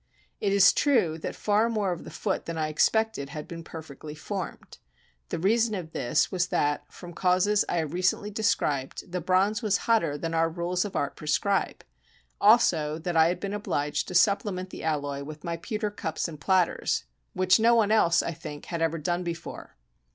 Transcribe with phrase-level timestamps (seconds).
[0.39, 4.15] It is true that far more of the foot than I expected had been perfectly
[4.15, 4.79] formed;
[5.29, 9.85] the reason of this was that, from causes I have recently described, the bronze was
[9.85, 11.83] hotter than our rules of art prescribe;
[12.39, 16.41] also that I had been obliged to supplement the alloy with my pewter cups and
[16.41, 19.75] platters, which no one else, I think, had ever done before.